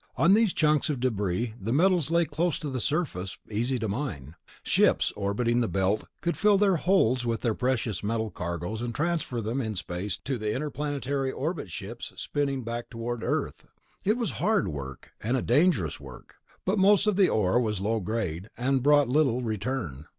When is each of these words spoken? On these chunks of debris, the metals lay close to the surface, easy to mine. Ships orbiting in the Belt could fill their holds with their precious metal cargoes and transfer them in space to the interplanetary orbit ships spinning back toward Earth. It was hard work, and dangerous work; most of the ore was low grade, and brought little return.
On 0.15 0.33
these 0.33 0.51
chunks 0.51 0.89
of 0.89 0.99
debris, 0.99 1.53
the 1.61 1.71
metals 1.71 2.09
lay 2.09 2.25
close 2.25 2.57
to 2.57 2.71
the 2.71 2.79
surface, 2.79 3.37
easy 3.51 3.77
to 3.77 3.87
mine. 3.87 4.33
Ships 4.63 5.13
orbiting 5.15 5.57
in 5.57 5.61
the 5.61 5.67
Belt 5.67 6.05
could 6.21 6.35
fill 6.35 6.57
their 6.57 6.77
holds 6.77 7.23
with 7.23 7.41
their 7.41 7.53
precious 7.53 8.03
metal 8.03 8.31
cargoes 8.31 8.81
and 8.81 8.95
transfer 8.95 9.41
them 9.41 9.61
in 9.61 9.75
space 9.75 10.17
to 10.25 10.39
the 10.39 10.55
interplanetary 10.55 11.31
orbit 11.31 11.69
ships 11.69 12.13
spinning 12.15 12.63
back 12.63 12.89
toward 12.89 13.21
Earth. 13.21 13.67
It 14.03 14.17
was 14.17 14.31
hard 14.41 14.69
work, 14.69 15.11
and 15.21 15.45
dangerous 15.45 15.99
work; 15.99 16.37
most 16.65 17.05
of 17.05 17.15
the 17.15 17.29
ore 17.29 17.59
was 17.61 17.79
low 17.79 17.99
grade, 17.99 18.49
and 18.57 18.81
brought 18.81 19.07
little 19.07 19.43
return. 19.43 20.07